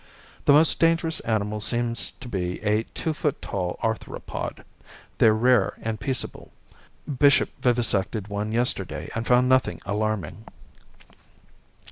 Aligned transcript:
The 0.45 0.51
most 0.53 0.79
dangerous 0.79 1.19
animal 1.19 1.61
seems 1.61 2.13
to 2.21 2.27
be 2.27 2.59
a 2.63 2.85
two 2.95 3.13
foot 3.13 3.39
tall 3.39 3.77
arthropod. 3.83 4.63
They're 5.19 5.31
rare 5.35 5.75
and 5.79 5.99
peaceable. 5.99 6.51
Bishop 7.19 7.51
vivisected 7.61 8.27
one 8.27 8.51
yesterday 8.51 9.11
and 9.13 9.27
found 9.27 9.47
nothing 9.47 9.79
alarming. 9.85 10.45